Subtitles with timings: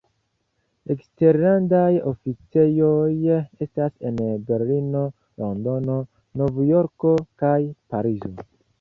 [0.93, 3.35] Eksterlandaj oficejoj
[3.67, 4.19] estas en
[4.51, 5.07] Berlino,
[5.45, 6.03] Londono,
[6.45, 7.57] Novjorko kaj
[7.95, 8.39] Parizo.